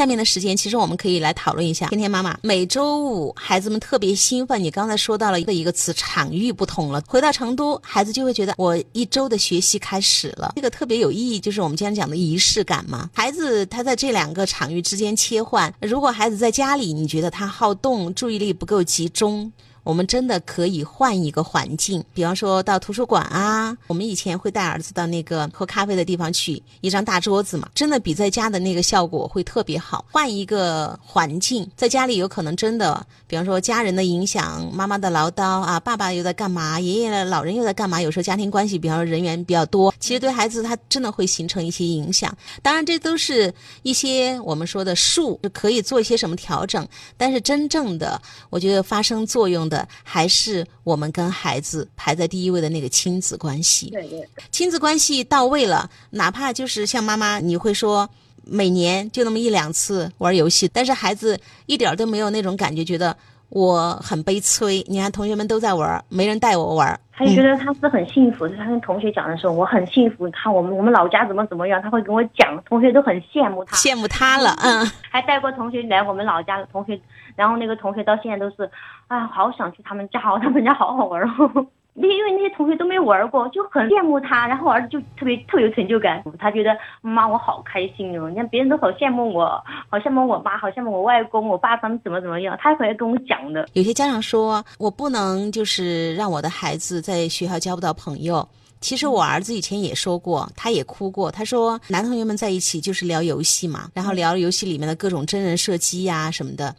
[0.00, 1.86] 下面的时间，其实我们可以来讨论一下。
[1.88, 4.64] 天天妈妈，每周五孩子们特别兴奋。
[4.64, 7.02] 你刚才说到了一个一个词，场域不同了。
[7.06, 13.10] 回到成都，孩子就会觉得我一周的学习开始了，这个特别有意义，就是我们今天讲的仪式感嘛。
[13.12, 15.70] 孩子他在这两个场域之间切换。
[15.82, 19.52] 如果孩子在家里，你觉得他好动，注意力不够集中。
[19.82, 23.76] 我们真的可以换一个环境，比方说到图书馆啊。
[23.86, 30.04] 我们以前会带儿子到那个喝咖啡的地方去，一张大桌子嘛，真的比在家的那个效果会特别好。
[30.10, 38.02] 换一个环境，在家里有可能真的，比方说家人的影响，妈妈的唠叨啊，爸爸又在干嘛，爷爷老人又在干嘛？
[38.02, 42.36] 有时候家庭关系，比方说人员比较多，其实对孩子他真的会形成一些影响。
[42.62, 46.86] 当然，这都是一些我们说的术，可以做一些什么调整。
[47.16, 48.20] 但是真正的，
[48.50, 49.69] 我觉得发生作用。
[49.70, 53.88] 的还是我们跟孩子排在第一位的那个亲子关系。
[53.90, 58.10] 对对，亲子关系到位了，哪怕就是像妈妈，你会说
[58.44, 63.16] 每年就那么一两次玩游戏，但是孩子一点都没有那种感觉，觉得
[63.50, 64.84] 我很悲催。
[64.88, 68.48] 你看同学们都在玩，没人带我玩，他就觉得他是很幸福。
[68.48, 70.26] 他跟同学讲的时候，我很幸福。
[70.26, 74.56] 你看我们我们老家怎么怎么样，他会跟我讲，同学都很羡慕他，羡慕他了。
[74.62, 76.98] 嗯，还带过同学来我们老家的同学。
[77.36, 78.70] 然后那个同学到现在都是，
[79.08, 81.66] 啊，好想去他们家，他们家好好玩哦。
[82.02, 84.46] 因因为那些同学都没玩过，就很羡慕他。
[84.46, 88.28] 然后儿子就特别特别有成就感，他觉得妈我好开心哦。
[88.28, 93.68] 你看别人都好羡慕我，好羡慕我妈，好羡慕我外公、我爸他们怎么怎么样，他回来跟我讲的。
[93.74, 98.46] 有些家长说我不能就是让我的孩子在学校交不到朋友。
[98.80, 101.30] 其实我儿子以前也说过，他也哭过。
[101.30, 106.74] 他说男同学们在一起就是聊游戏嘛，然后聊游戏里面的各种真人射击呀什么的，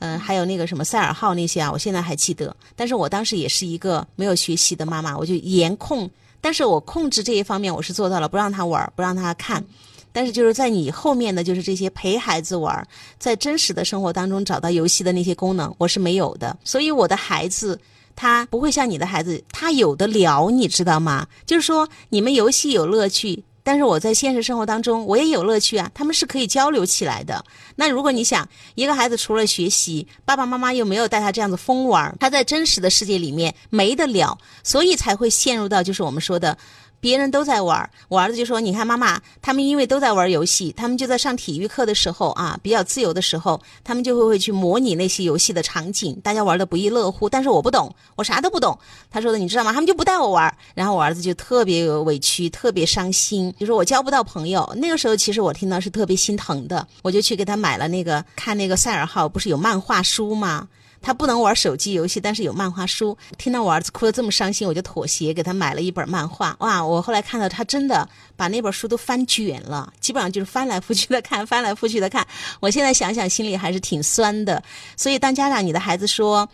[0.00, 2.54] 嗯，还有那个什么赛尔号那些啊，我现在还记得。
[2.74, 9.64] 但是我当时也是一个没有学习的妈妈，我就严控，但是我控制这一方面我是做到了，不让他玩，不让他看。
[10.12, 16.56] 但是就是在你后面的就是这些陪孩子玩，在真实的生活当中找到游戏的那些功能，我是没有的。
[16.64, 17.78] 所以我的孩子。
[18.16, 21.26] 他不会像你的孩子，他有的聊，你知道吗？
[21.44, 27.44] 就是说，你们游戏有乐趣，但是我在现实生活当中我也有乐趣啊，他们是可以交流起来的。
[27.76, 36.56] 那如果你想一个孩子除了学习，爸爸妈妈又没有带他这样子疯玩，他在真实的世界里面没得了，所以才会陷入到就是我们说的。
[37.04, 47.28] 别人都在玩，我儿子就说：“你看妈妈，他们因为都在玩游戏，他们就在上体育课的时候啊，比较自由的时候，他们就会会去模拟那些游戏的场景，大家玩的不亦乐乎。
[47.28, 48.78] 但是我不懂，我啥都不懂。
[49.10, 49.70] 他说的你知道吗？
[49.70, 54.66] 他们就不带我玩，然后我儿子就特别委屈，特别伤心，就说我交不到朋友。
[54.78, 60.66] 那个时候其实我听到是特别心疼的，我就去给他买了那个看那个赛尔号，不是有漫画书吗？”
[61.04, 63.14] 他不能玩手机游戏，但是有漫画书。
[63.36, 66.56] 听到我儿子哭得这么伤心，我就妥协，给他买了一本漫画。
[66.60, 66.82] 哇！
[66.82, 72.26] 我后来看到他真的把那本书都翻卷了，基本上就是翻来覆去的看，翻来覆去的看。
[72.58, 74.62] 我现在想想，心里还是挺酸的。
[74.96, 76.48] 所以，当家长，你的孩子说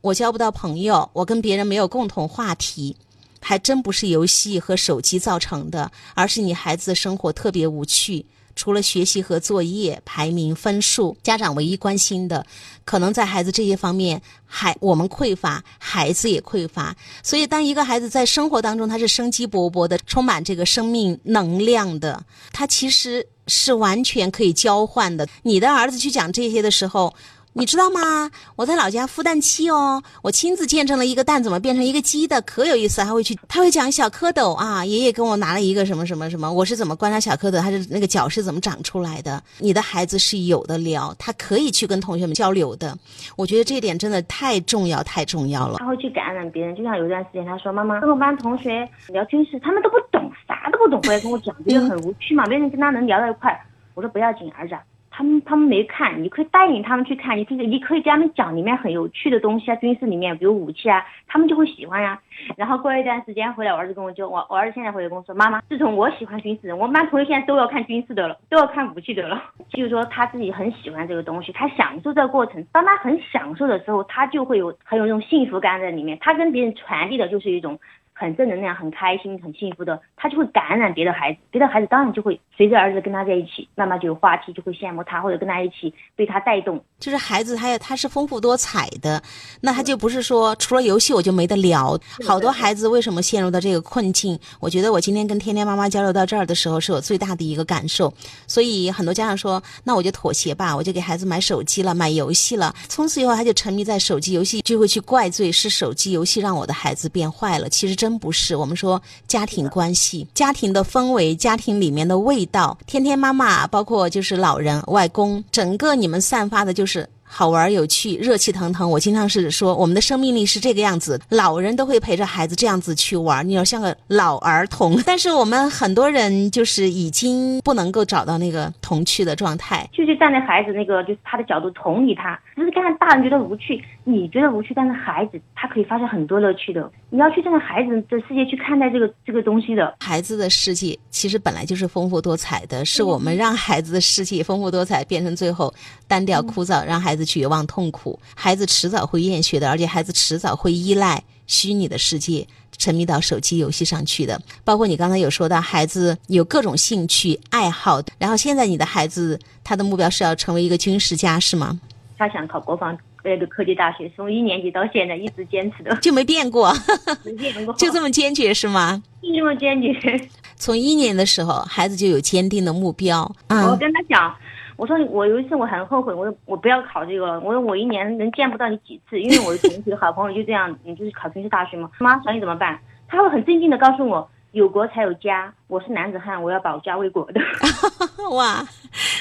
[0.00, 2.96] 我交不到朋友，我跟别人没有共同话题，
[3.38, 8.24] 还真不是游戏和手机造成的，而是你孩子的生活特别无趣。
[8.60, 12.44] 除了学习和作业、排名、分数，家长唯一关心的，
[12.84, 16.94] 可能在孩子这些方面，还我们匮乏，孩子也匮乏。
[17.22, 22.22] 所以，当一个孩子在生活当中，他是生机勃勃的，充满这个生命能量的，
[22.52, 25.26] 他其实是完全可以交换的。
[25.40, 27.14] 你的儿子去讲这些的时候。
[27.52, 28.30] 你知道吗？
[28.54, 33.02] 我在老家孵蛋期哦，我亲自见证了一个蛋怎么变成一个鸡的，可有意思。
[33.02, 39.42] 还会去，他会讲小蝌蚪啊，爷爷跟我拿了一个什么什么什么，我是怎么观察小蝌蚪，它是那个脚是怎么长出来的。
[39.58, 42.96] 你的孩子是有的聊，他可以去跟同学们交流的。
[43.36, 45.78] 我觉得这点真的太重要，太重要了。
[45.78, 52.46] 他会去感染别人，就像有一段时间，他说妈妈跟我班同学聊军事，他们都不懂，啥都不懂，回来跟我讲，觉得很无趣嘛。
[52.46, 53.60] 没人跟他能聊到一块，
[53.94, 54.74] 我说不要紧，儿子。
[55.20, 62.18] 他们他们没看，你可以带领他们去看，你可以你可以跟他们讲里面很有趣的东西啊，军事里面比如武器啊，他们就会喜欢呀。
[62.56, 69.42] 然后过一段时间回来，我儿子跟我就我我儿子现在回来跟我说，妈妈，自从我喜欢军事，我们班同学现在都要看军事的了，都要看武器的了。
[69.68, 72.64] 就是说他自己很喜欢这个东西，他享受这个过程。
[72.72, 77.78] 当他很享受的时候，他就会有很有那种幸福感在里面，他跟别人传递的就是一种。
[78.20, 86.78] 很正能量，很开心，很幸福的，他就会感染别的孩子，别的孩子当然就会随着儿子跟他在一起，慢慢就有话题，就会羡慕他，或者跟他一起被他带动。
[86.98, 89.22] 就是孩子，他他是丰富多彩的，
[89.62, 91.98] 那他就不是说除了游戏我就没得聊。
[92.26, 94.38] 好多孩子为什么陷入到这个困境？
[94.60, 98.12] 我觉得我今天跟天天妈妈交流到这儿的时候，是我最大的一个感受。
[98.46, 102.74] 所以很多家长说，那我就妥协吧，我就给孩子买手机了，买游戏了。
[102.86, 107.66] 从此以后他就沉迷在手机游戏，就会去怪罪是手机游戏让我的孩子变坏了。
[107.66, 108.09] 其实真。
[108.10, 108.56] 真不是。
[108.56, 117.08] 我们说家庭关系、家庭的氛围、家庭里面的味道，天天妈妈，包括就是老人、外公，整个你们散发的就是。
[117.32, 118.90] 好玩有趣，热气腾腾。
[118.90, 125.00] 我经常是说，我们的生命力是这个样子，老人都会陪着孩子这样子去玩，你要像个老儿童。
[125.06, 136.90] 但是我们很多人就是已经不能够找到那个童趣的状态，就是站在孩子那个就是他的角度同理他，只是看看大人觉得无趣，你觉得无趣，但是孩子他可以发现很多乐趣的。
[137.10, 139.94] 你要去站在孩子的世界去看待这个这个东西的。
[140.00, 145.72] 孩子的世界其实本来就是丰富多彩的，是我们让孩子的世界丰富多彩变成最后
[146.08, 147.19] 单调枯燥，让孩子。
[147.24, 152.46] 绝望痛苦，孩子迟早会厌学的，而且孩子迟早会依赖虚拟的世界，
[152.76, 154.40] 沉迷到手机游戏上去的。
[154.64, 161.80] 包括你刚才有说到，孩子有各种兴趣爱好，然后现在你的孩子他的目标是要成为一个军事家，是吗？
[162.18, 166.72] 他想考国防那个科技大学，从一年级到现在一直坚持的，就没变过，
[167.24, 169.02] 没变过， 就这么坚决是吗？
[169.22, 170.28] 就这么坚决。
[170.56, 173.22] 从一年的时候，孩子就有坚定的目标。
[173.48, 174.34] 我跟他讲。
[174.80, 177.38] 我说我有一次我很后悔，我说我不要考这个了。
[177.40, 181.90] 我说我一年能见不到你几次，因为我的同学 好朋友就这样，你就是考军事大学嘛。
[181.98, 182.78] 妈，想你怎么办？
[183.06, 187.42] 他会很镇静的告诉我，有国才有家，我是男子汉，我要保家卫国的。
[188.34, 188.64] 哇，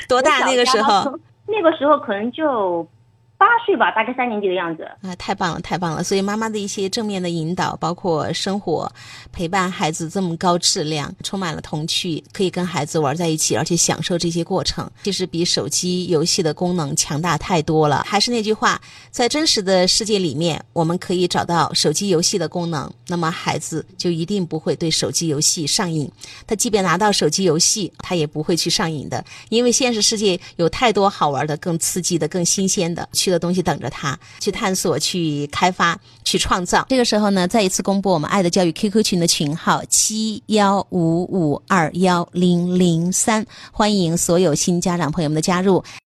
[0.08, 1.20] 多大那个时候？
[1.46, 2.88] 那个时候可能就。
[3.39, 6.03] 八岁吧，大概三年级的样子啊，太棒了，太棒了！
[6.03, 8.91] 所以妈妈的一些正面的引导，包括生活
[9.31, 18.03] 陪伴孩子这么高质量，充满了童趣，可以跟孩子玩在一起，而且享受这些过程，其实比手机游戏的功能强大太多了。
[18.06, 26.12] 还是那句话，在真实的世界里面，我们可以找到手机游戏的功能，那么孩子就一定不会对手机游戏上瘾。
[26.45, 33.29] 他即便拿到手机游戏，他也不会去上瘾的，因为现实世界有太多好玩的、更刺激的、更新鲜的去。
[33.30, 36.86] 的东西等着他去探索、去开发、去创造。
[36.90, 45.84] 这个时候呢，再一次公布我们爱的教育 QQ 群的群号：七幺五五二幺零零三，欢迎所有新家长朋友们的加入。